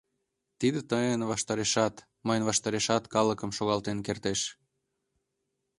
Тиде 0.59 0.79
тыйын 0.91 1.21
ваштарешат, 1.31 1.95
мыйын 2.27 2.43
ваштарешат 2.49 3.03
калыкым 3.13 3.51
шогалтен 3.57 3.97
кертеш. 4.07 4.41